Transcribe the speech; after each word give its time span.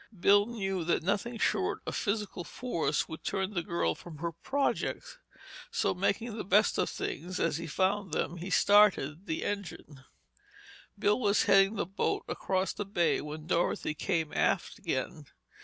Bill 0.19 0.47
knew 0.47 0.83
that 0.85 1.03
nothing 1.03 1.37
short 1.37 1.81
of 1.85 1.95
physical 1.95 2.43
force 2.43 3.07
would 3.07 3.23
turn 3.23 3.53
the 3.53 3.61
girl 3.61 3.93
from 3.93 4.17
her 4.17 4.31
project, 4.31 5.19
so 5.69 5.93
making 5.93 6.35
the 6.35 6.43
best 6.43 6.79
of 6.79 6.89
things 6.89 7.39
as 7.39 7.57
he 7.57 7.67
found 7.67 8.11
them, 8.11 8.37
he 8.37 8.49
started 8.49 9.27
the 9.27 9.45
engine. 9.45 10.03
Bill 10.97 11.19
was 11.19 11.43
heading 11.43 11.75
the 11.75 11.85
boat 11.85 12.23
across 12.27 12.73
the 12.73 12.83
bay 12.83 13.21
when 13.21 13.45
Dorothy 13.45 13.93
came 13.93 14.33
aft 14.33 14.79
again. 14.79 15.27